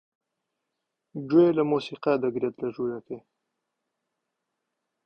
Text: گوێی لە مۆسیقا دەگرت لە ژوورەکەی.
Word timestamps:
گوێی 1.29 1.55
لە 1.57 1.63
مۆسیقا 1.69 2.13
دەگرت 2.23 2.55
لە 2.61 2.67
ژوورەکەی. 2.75 3.21